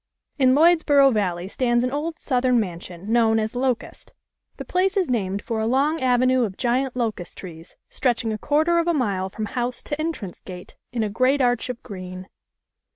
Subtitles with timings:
[0.39, 4.13] (In Lloydsboro Valley stands an old Southern man sion, known as "Locust."
[4.57, 8.63] The place is named for a long avenue of giant locust trees stretching a quar
[8.65, 12.27] ter of a mile from house to entrance gate, in a great arch of green.